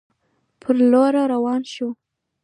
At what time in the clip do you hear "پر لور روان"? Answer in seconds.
0.61-1.61